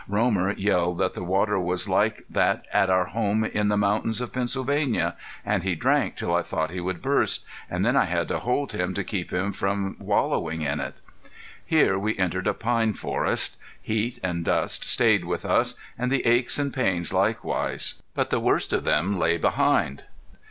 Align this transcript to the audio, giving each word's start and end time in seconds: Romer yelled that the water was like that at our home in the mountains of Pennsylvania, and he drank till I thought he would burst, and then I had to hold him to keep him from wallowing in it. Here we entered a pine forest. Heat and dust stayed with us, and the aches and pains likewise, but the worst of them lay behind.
Romer 0.07 0.51
yelled 0.53 0.97
that 0.97 1.13
the 1.13 1.23
water 1.23 1.59
was 1.59 1.87
like 1.87 2.23
that 2.27 2.65
at 2.73 2.89
our 2.89 3.05
home 3.05 3.43
in 3.43 3.67
the 3.67 3.77
mountains 3.77 4.19
of 4.19 4.33
Pennsylvania, 4.33 5.15
and 5.45 5.61
he 5.61 5.75
drank 5.75 6.15
till 6.15 6.33
I 6.33 6.41
thought 6.41 6.71
he 6.71 6.79
would 6.79 7.03
burst, 7.03 7.45
and 7.69 7.85
then 7.85 7.95
I 7.95 8.05
had 8.05 8.27
to 8.29 8.39
hold 8.39 8.71
him 8.71 8.95
to 8.95 9.03
keep 9.03 9.31
him 9.31 9.51
from 9.53 9.95
wallowing 9.99 10.63
in 10.63 10.79
it. 10.79 10.95
Here 11.63 11.99
we 11.99 12.17
entered 12.17 12.47
a 12.47 12.55
pine 12.55 12.93
forest. 12.93 13.57
Heat 13.79 14.17
and 14.23 14.43
dust 14.43 14.89
stayed 14.89 15.23
with 15.25 15.45
us, 15.45 15.75
and 15.99 16.11
the 16.11 16.25
aches 16.25 16.57
and 16.57 16.73
pains 16.73 17.13
likewise, 17.13 17.93
but 18.15 18.31
the 18.31 18.39
worst 18.39 18.73
of 18.73 18.85
them 18.85 19.19
lay 19.19 19.37
behind. 19.37 20.05